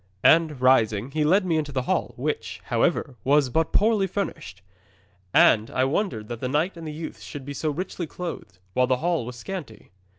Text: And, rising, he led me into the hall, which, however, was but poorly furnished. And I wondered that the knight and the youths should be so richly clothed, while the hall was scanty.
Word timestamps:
And, 0.23 0.59
rising, 0.59 1.11
he 1.11 1.23
led 1.23 1.45
me 1.45 1.57
into 1.57 1.71
the 1.71 1.83
hall, 1.83 2.15
which, 2.17 2.59
however, 2.63 3.17
was 3.23 3.49
but 3.51 3.71
poorly 3.71 4.07
furnished. 4.07 4.63
And 5.31 5.69
I 5.69 5.83
wondered 5.83 6.27
that 6.29 6.39
the 6.39 6.49
knight 6.49 6.75
and 6.75 6.87
the 6.87 6.91
youths 6.91 7.21
should 7.21 7.45
be 7.45 7.53
so 7.53 7.69
richly 7.69 8.07
clothed, 8.07 8.57
while 8.73 8.87
the 8.87 8.97
hall 8.97 9.27
was 9.27 9.35
scanty. 9.35 9.91